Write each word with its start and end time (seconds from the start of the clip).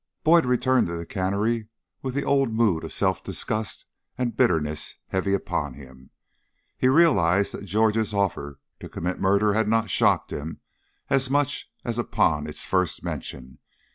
Boyd 0.23 0.45
returned 0.47 0.87
to 0.87 0.95
the 0.97 1.05
cannery 1.05 1.67
with 2.01 2.15
the 2.15 2.23
old 2.23 2.51
mood 2.51 2.83
of 2.83 2.91
self 2.91 3.23
disgust 3.23 3.85
and 4.17 4.35
bitterness 4.35 4.95
heavy 5.09 5.35
upon 5.35 5.75
him. 5.75 6.09
He 6.75 6.87
realized 6.87 7.53
that 7.53 7.65
George's 7.65 8.11
offer 8.11 8.57
to 8.79 8.89
commit 8.89 9.19
murder 9.19 9.53
had 9.53 9.67
not 9.67 9.91
shocked 9.91 10.31
him 10.31 10.59
as 11.11 11.29
much 11.29 11.71
as 11.85 11.99
upon 11.99 12.47
its 12.47 12.65
first 12.65 13.03
mention. 13.03 13.59